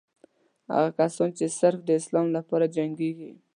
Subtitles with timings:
[0.73, 3.29] هغه کسان چې صرف د اسلام لپاره جنګېږي.